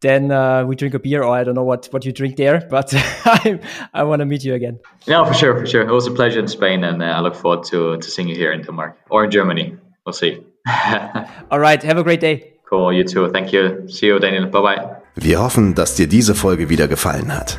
[0.00, 2.66] then uh, we drink a beer, or I don't know what what you drink there,
[2.70, 2.92] but
[3.24, 3.60] I
[3.92, 4.78] I want to meet you again.
[5.06, 5.82] Yeah, for sure, for sure.
[5.82, 8.36] It was a pleasure in Spain, and uh, I look forward to to seeing you
[8.36, 9.76] here in Denmark or in Germany.
[10.04, 10.40] We'll see.
[11.50, 11.82] All right.
[11.82, 12.54] Have a great day.
[12.68, 12.92] Cool.
[12.92, 13.30] You too.
[13.30, 13.88] Thank you.
[13.88, 14.46] See you, Daniel.
[14.46, 14.96] Bye bye.
[15.14, 17.58] Wir hoffen, dass dir diese Folge wieder gefallen hat.